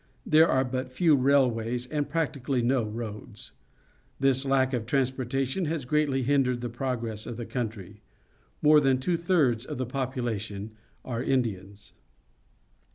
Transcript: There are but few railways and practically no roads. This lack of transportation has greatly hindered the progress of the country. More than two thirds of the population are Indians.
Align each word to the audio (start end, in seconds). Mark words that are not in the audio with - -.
There 0.25 0.47
are 0.47 0.65
but 0.65 0.91
few 0.91 1.15
railways 1.15 1.85
and 1.85 2.09
practically 2.09 2.63
no 2.63 2.83
roads. 2.83 3.51
This 4.19 4.45
lack 4.45 4.73
of 4.73 4.87
transportation 4.87 5.65
has 5.65 5.85
greatly 5.85 6.23
hindered 6.23 6.61
the 6.61 6.69
progress 6.69 7.27
of 7.27 7.37
the 7.37 7.45
country. 7.45 8.01
More 8.63 8.79
than 8.79 8.97
two 8.97 9.15
thirds 9.15 9.63
of 9.63 9.77
the 9.77 9.85
population 9.85 10.71
are 11.05 11.21
Indians. 11.21 11.93